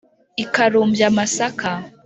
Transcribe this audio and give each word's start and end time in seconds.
Ikarumby 0.43 1.01
amasaká 1.09 1.73